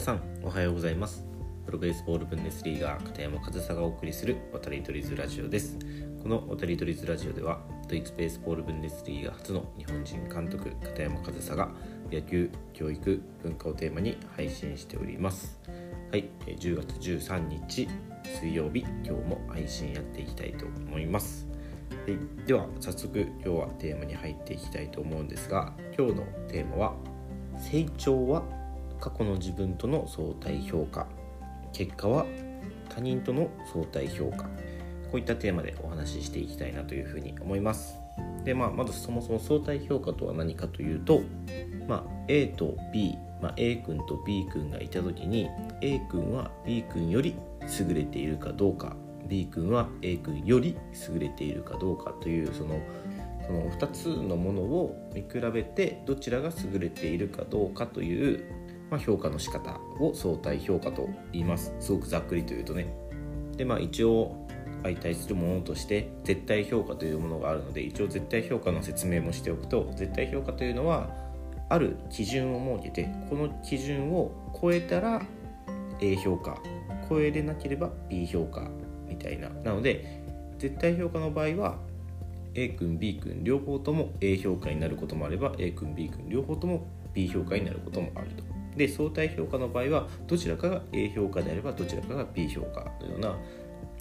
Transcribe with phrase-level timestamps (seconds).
[0.00, 1.26] さんおはようございます。
[1.66, 5.78] プログレスボールブンデスリーガー片山和沙がお送りする渡り鳥ズラジオです。
[6.22, 11.68] この渡り鳥ズラジオではドイツベースボールブンデスリーガー初の日本人監督片山和沙が
[12.10, 15.60] 野球教育文化をテーマに配信しております。
[16.10, 17.86] はい10月13日
[18.24, 21.46] 水曜日今日も配信やっていきたいと思います。
[21.90, 26.94] はい、では早速今日はテーマに入っていきたいと思うんですが今日のテーマは
[27.58, 28.59] 成長は
[29.00, 31.06] 過去の自分との相対評価。
[31.72, 32.26] 結果は
[32.88, 34.44] 他人との相対評価。
[35.10, 37.96] こういったテーマでお話ししていきたいなというふうに思います。
[38.44, 41.22] で、まあ、まずそもそも相対評価とは何かというと、
[41.88, 45.48] まあ、A と B、まあ、A 君と B 君がいた時に
[45.80, 47.34] A 君は B 君より
[47.78, 48.96] 優れているかどうか
[49.26, 50.76] B 君は A 君より
[51.08, 52.80] 優れているかどうかというその
[53.46, 58.44] その2つのものを見比べてどちらが優れているかどうかという、
[58.90, 61.74] まあ、評価の仕方を相対評価と言います。
[61.80, 62.92] すごくざっくりというとね。
[63.56, 64.36] でまあ一応
[64.82, 71.10] 相対するものとして絶対評価というものがあるので一応絶対評価の説明もしておくと絶対評価というのは
[71.68, 75.22] ある基準を設けてこの基準を超えたら
[76.00, 76.58] A 評価
[77.08, 78.68] 超えれなければ B 評価
[79.06, 79.50] みたいな。
[79.50, 80.22] なので
[80.58, 81.78] 絶対評価の場合は
[82.54, 88.59] A 君 B 君両方とも A 評価になることもあれば A 君 B 君両方とも B 評価になることもあると。
[88.80, 93.36] で相対評価の場合はどちらかが A 評価であればどちらかが B 評価のような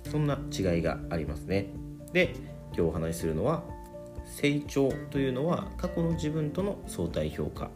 [0.09, 1.65] そんな違いがありますね。
[2.13, 2.33] で
[2.67, 3.65] 今日お話しするのは
[4.25, 7.71] 成長というのは過去の自分との相対評価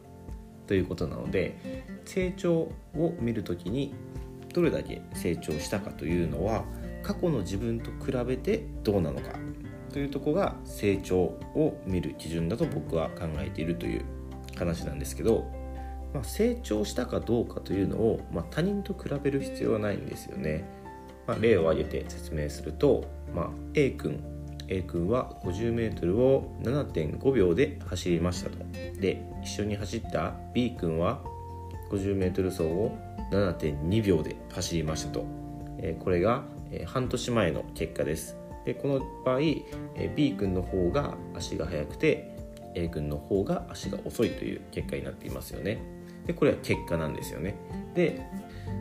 [0.66, 2.72] ということなので成長を
[3.20, 3.94] 見るときに
[4.54, 6.64] どれだけ成長したかというのは
[7.02, 9.38] 過去の自分と比べてどうなのか
[9.92, 14.06] というとこが成長を見る基準だと僕は考えているという
[14.58, 15.63] 話なんですけど、
[16.14, 20.64] まあ、成長したかどうかというのを、まあ、他人と比べる必要はないんですよね。
[21.26, 24.24] まあ、例を挙げて説明すると、まあ、A 君
[24.68, 28.58] A 君は 50m を7.5秒で走りましたと。
[29.00, 31.22] で一緒に走った B 君は
[31.92, 32.98] 50m 走を
[33.32, 35.26] 7.2秒で走りましたと。
[35.80, 38.38] えこれがえ半年前の結果です。
[38.66, 39.40] でこの場合
[39.96, 42.36] え B 君の方が足が速くて
[42.76, 46.03] A 君の方が足が遅いという結果になっていますよね。
[46.26, 47.56] でこれは結果なんですよね。
[47.94, 48.22] で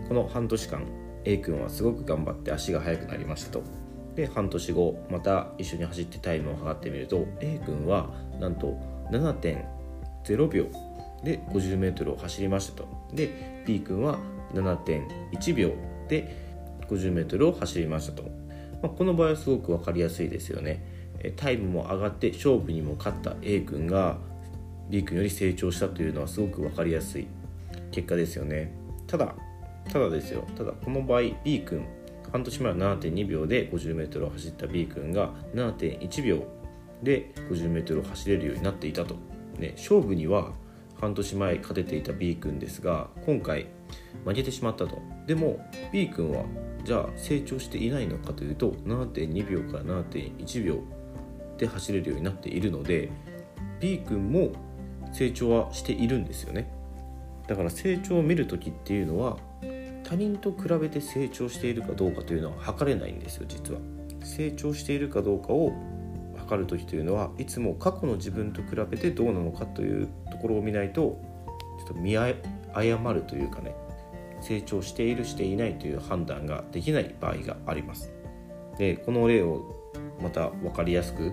[0.09, 0.87] この半年間
[1.25, 3.63] A 君はすごく頑張って足が速くなりましたと。
[4.15, 8.77] で半年後また一緒に走ってタイムを測ってみると A 君はなんと
[9.11, 10.67] 7.0秒
[11.25, 12.89] で 50m を走りましたと。
[13.13, 14.19] で B 君は
[14.55, 15.71] 7.1秒
[16.09, 16.37] で
[16.89, 18.29] 50m を走りましたと、ま
[18.85, 20.85] あ、この場合はすごく分かりやすいですよね
[21.37, 24.19] タイムも上がって勝負にも勝った A 君が
[24.89, 27.27] B 君より成長したというのはすごく分かりやすい
[27.91, 28.73] 結果ですよね。
[29.07, 29.35] ただ
[29.91, 30.47] ただですよ。
[30.57, 31.85] ただこの場合 B 君
[32.31, 36.45] 半年前は7.2秒で 50m を走った B 君が7.1秒
[37.03, 39.17] で 50m を走れるようになっていたと、
[39.59, 40.53] ね、勝負には
[40.99, 43.67] 半年前勝てていた B 君ですが今回
[44.25, 44.99] 負けてしまったと。
[45.27, 45.61] でも
[45.93, 46.45] B 君は
[46.85, 50.79] じゃあ成長していないのかというと7.2秒から7.1秒
[51.59, 53.11] で走れるようになっているので
[53.79, 54.53] B 君も
[55.13, 56.71] 成長はしているんですよね。
[57.47, 59.37] だから成長を見る時っていうのは
[60.05, 63.81] 他人と比べて成長しているかどうかというのは測れないんですよ実は。
[64.23, 65.73] 成長しているかどうかを
[66.37, 71.21] 測る時というのはいつも過去の自分と比べてどうなのかというところを見ないと
[71.79, 73.75] ちょっと見誤るというかね
[74.41, 78.13] 成長しているしていないという判断ができない場合があります。
[78.79, 79.63] でこの例を
[80.21, 81.33] また分かりやすく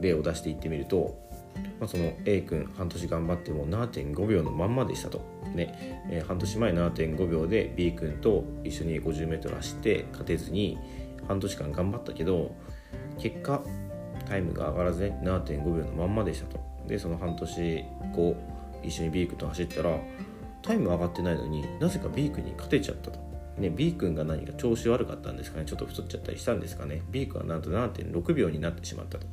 [0.00, 1.16] 例を出していってみると、
[1.80, 5.24] まあ、その A 君半年頑張っても7.5秒のまんまでしたと、
[5.54, 10.78] ねえー、半年前7.5秒で B 君と一緒に 50m 走って勝てずに
[11.26, 12.54] 半年間頑張ったけど
[13.18, 13.62] 結果
[14.28, 16.60] タイムが上がらずね7.5秒のまんまでしたと。
[16.86, 17.84] でその半年
[18.14, 18.36] 後
[18.82, 19.98] 一緒に B 君と走ったら
[20.62, 23.20] タイム上がってないのになぜか B 君に勝てちゃったと。
[23.58, 25.66] ね、B 君が何か調子悪かったんですかね。
[25.66, 27.02] ちょっと太っちゃったりしたんですかね。
[27.10, 29.26] B 君はなんと7.6秒になってしまったと。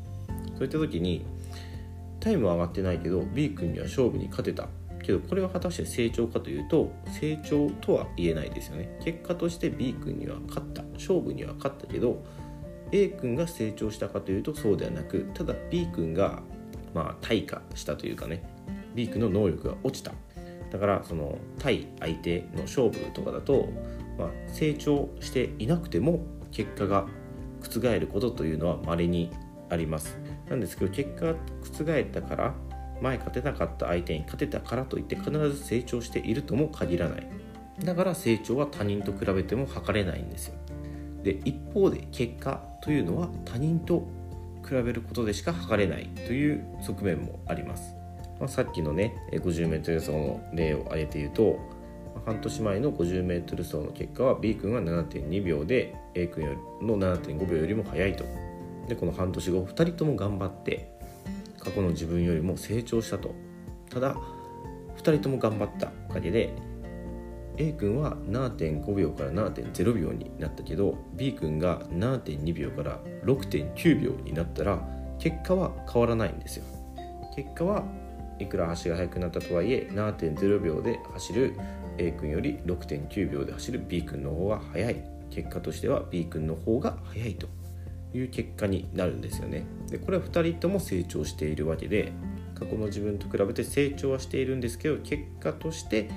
[0.58, 1.26] そういった時に
[2.20, 4.68] タイムは上がってないけど B 君には勝負に勝てた。
[5.02, 9.00] けどこれは果たして成長かというと成長とは言えないですよね。
[9.04, 10.84] 結果として B 君には勝った。
[10.94, 12.24] 勝負には勝ったけど
[12.92, 16.42] A 君が成長したかというとそうではなくただ B 君が
[16.94, 18.44] まあ退化したというかね。
[18.96, 20.12] B 君の能力が落ちた。
[20.72, 23.70] だからその対相手の勝負とかだと、
[24.18, 27.08] まあ、成長していなくても結果が
[27.62, 29.32] 覆ることというのは稀に
[29.70, 30.20] あります。
[30.50, 32.54] なんですけど結果が覆ったから
[33.02, 37.28] 前勝てなかった相手に勝てたからといって必ず成長しているとも限らない。
[37.84, 40.56] だから成長は他人と比べても測れないんですよ。
[41.24, 44.08] で一方で結果というのは他人と
[44.68, 47.96] 比べることでしか測れないという側面もあります、
[48.40, 51.60] まあ、さっきのね 50m 走の例を挙げて言うと
[52.26, 56.46] 半年前の 50m 走の結果は B 君は7.2秒で A 君
[56.82, 58.49] の7.5秒よりも速いと。
[58.90, 60.92] でこの半年後2人とも頑張って
[61.60, 63.34] 過去の自分よりも成長したと。
[63.90, 64.16] ただ
[64.98, 66.54] 2人とも頑張ったおかげで
[67.58, 74.86] A 君は7.5秒から7.0秒になったけど B 君が7.2秒から6.9秒になったら
[75.20, 76.66] 結果は変わらないんですよ。
[77.36, 77.84] 結果は
[78.40, 81.56] いくら足が速くなったとはいえ7.0秒で走る
[81.98, 85.04] A 君より6.9秒で走る B 君の方が速い。
[85.30, 87.59] 結果としては B 君の方が速いと。
[88.14, 89.66] いう結果になるんですよね。
[89.90, 92.12] でこれは2人とも成長しているわけで
[92.56, 96.10] 過去の自分と比べて成長はしているんですけど結果として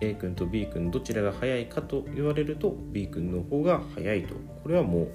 [0.00, 4.34] A 君と B 君どちらが速いかと言われると B 君の方が速いと。
[4.62, 5.08] これはもう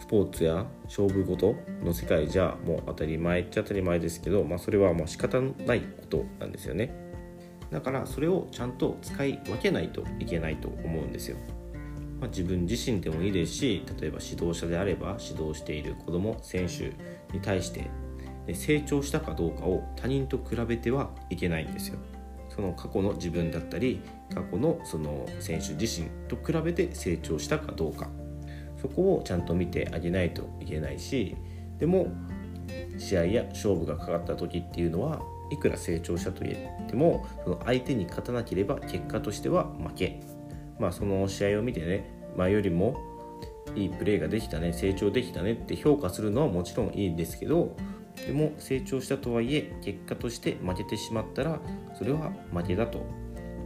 [0.00, 6.94] スポーツや勝負事の世界じゃもう当たり前っちゃ当たり前ですけど、まあ、それはまあ仕方ないことなんですよね。
[7.70, 11.36] だからそれをちゃんと使い分けないといけないと思うんですよ。
[12.20, 16.92] まあ、自分自身でもいいですし例えば指導者であれば指導している子ども選手
[17.32, 17.90] に対して
[18.54, 21.98] 成長したかどうかを他人と比べてはいけないんですよ。
[22.48, 24.00] その過去の自分だったり
[24.34, 28.08] 過去のその選手自身と比べて成長したかどうか
[28.82, 31.36] そこをちゃんと見てあげないといけないし
[31.78, 32.08] でも
[32.98, 35.20] 試合や勝負がかかった時っていうのは
[35.50, 36.54] いくら成長したと言
[36.84, 40.20] ってもその相手に勝たなければ結果としては負け
[40.78, 42.96] まあ、その試合を見てね前よりも
[43.74, 47.76] いいプレーができたね成長できたねって評価するのはもちろんいいんですけど
[48.26, 51.60] でも成長したとはいえ結果として負けてしまったら
[51.96, 53.06] それは負けだと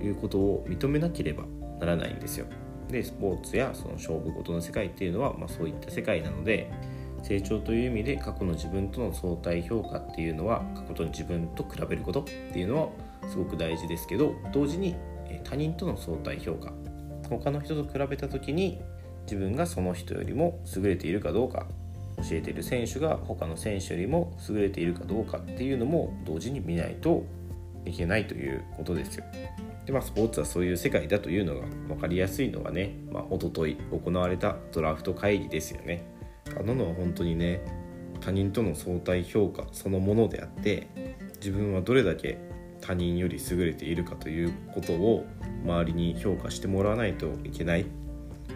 [0.02, 1.44] いうことを認めなければ
[1.80, 2.46] ならないんですよ。
[2.88, 6.70] でスポーツやその勝負事の世界っていうのは、まあ、そういった世界なので
[7.22, 12.88] 成長という意味で過去の自分との相対評価っていうのは過去との自分と比べることっていうのは
[13.28, 14.96] すごく大事ですけど同時に
[15.44, 16.72] 他人との相対評価
[17.38, 18.80] 他の人と比べた時に
[19.24, 21.66] 自分がその人よりも優れているかどうか
[22.18, 27.24] 教えている選手が他の選手よりも優れているかどうかっていうのも同時に見ないと
[27.84, 29.24] いけないということですよ。
[29.86, 36.04] でまあ、スポーツはそういう世界だというのが分かりやすいのがね、まあ、一昨日行われたドラフト会議ですよね。
[36.56, 37.60] あののは本当にね
[38.20, 40.86] 他人との相対評価そのものであって
[41.36, 42.38] 自分はどれだけ
[42.82, 45.24] 他人より優れているかということを
[45.64, 47.86] 周りに評価してもらわないといけない、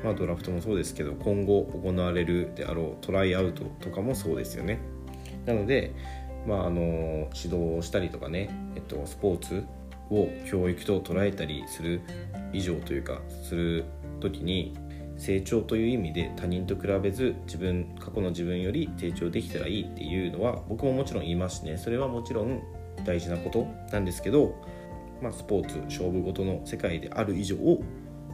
[0.04, 4.80] まあ、ドラフトもそうですけど今後行われるであろうトライアウトとかもそうですよね。
[5.46, 5.94] なので、
[6.46, 6.80] まあ、あの
[7.34, 9.64] 指導をしたりとかね、えっと、スポーツ
[10.10, 12.00] を教育と捉えたりする
[12.52, 13.84] 以上というかする
[14.20, 14.74] 時に
[15.16, 21.78] 成長という意味で他人と比べず自分過去の自分より成長できたらいいっていうのは僕ももちろん言いますしね。
[21.78, 22.62] それはもちろん
[23.06, 24.54] 大事なことなんですけど、
[25.22, 27.56] まあ、スポーツ勝負事の世界である以上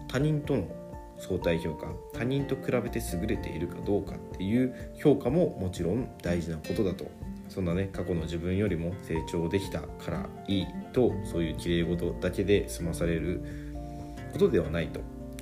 [0.08, 0.66] 他人との
[1.18, 7.06] 相対評価他人と比べて優れているかどうかっていう評価ももちろん大事なことだと。
[7.48, 13.42] そんなね過去の自分よりも成長できたからいいとそういうきれい事だけで済まされる
[14.32, 15.00] ことではないと。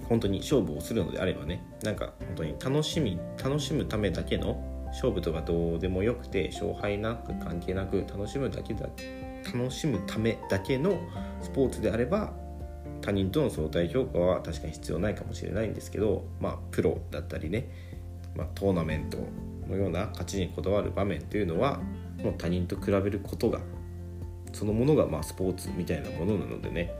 [0.08, 4.60] 本当に勝負をするのであればねなんか本当に楽しみ楽しむためだけの
[4.90, 8.88] 勝負とかどうでもよくて勝敗なく関係なく楽しむだけだ
[9.54, 10.98] 楽しむためだけの
[11.40, 12.32] スポーツであれば
[13.00, 17.68] 他人との相対評価は確かに必要ないかもしれないんですけど、まあ、プロだったりね、
[18.36, 19.18] まあ、トーナメント
[19.68, 21.80] のような勝ちにこだわる場面というのは
[22.22, 23.60] もう他人と比べることが
[24.52, 26.92] そのものがまあスポーツみたいなものなのでね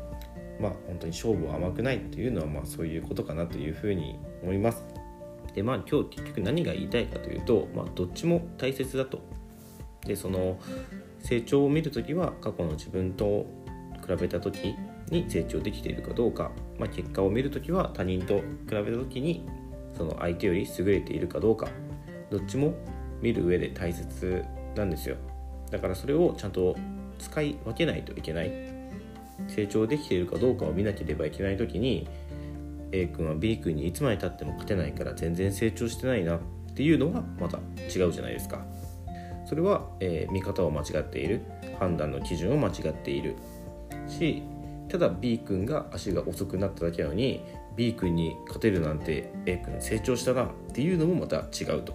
[0.61, 5.00] まあ本当に勝負は甘くないっていうのはまあそういうことかなというふうに思います。
[5.55, 9.21] でまあ今日結局何が言いたいかというと、まあ、どっちも大切だと。
[10.05, 10.59] でその
[11.21, 13.47] 成長を見る時は過去の自分と
[14.07, 14.75] 比べた時
[15.11, 19.47] に成長できているかどうか、まあ、結果を見る時は他人と比べた時に
[19.97, 21.69] その相手より優れているかどうか。
[22.31, 22.75] どっちも
[23.21, 24.45] 見る上で大切
[24.77, 25.17] なんですよ。
[25.71, 26.77] だからそれをちゃんと
[27.19, 28.71] 使い分けないといけない。
[29.49, 32.07] 成長できているかどうかを見なければいけない時に
[32.93, 36.41] A 君は B 君にいつまでたっても勝てないから全然成長してないなっ
[36.75, 38.65] ていうのはまた違うじゃないですか。
[39.47, 41.43] それは、えー、見方を間違っている
[41.79, 43.37] 判断の基準を間違っている。
[44.09, 44.43] し
[44.89, 47.45] ただ B 君が足が遅くなっただけなのに
[47.77, 51.95] B 君に勝てるなんて A 君成長したなっていうのもまた違うと。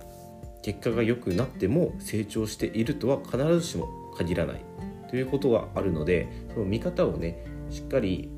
[0.62, 3.88] 結果が良くなっても成長しているとは必ずしも
[4.18, 4.62] 限らない
[5.12, 8.32] ということがあるのでその見方をねしっかり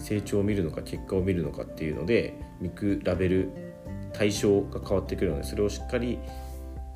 [0.00, 3.50] 成長を見るのか結果を見るのかっていうので見比べる
[4.12, 6.18] 対象が変わってくるのでそれをしっかり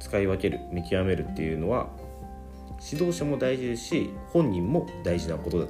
[0.01, 1.89] 使い分ける見極めるっていうのは
[2.83, 5.67] 指導者も大事ですし本人も大事なことだ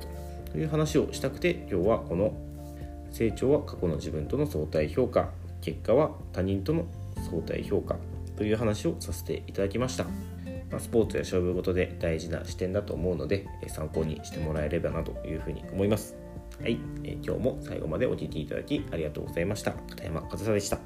[0.51, 2.33] という話をしたくて今日はこの
[3.11, 6.87] 成長は過去の自分との相対評価結果は他人との
[7.31, 7.97] 相対評価
[8.37, 10.07] という話をさせていただきました。
[10.71, 16.24] まスポーツや勝負事で大事な視点だと思うので参考にしてもらえればなというふうに思います。
[16.61, 19.73] はい、え今日も最後までお聴きいただきありがとうございました。
[19.73, 20.79] 片山和沙でした。